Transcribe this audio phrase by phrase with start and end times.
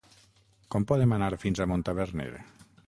[0.75, 2.31] Com podem anar fins a Montaverner?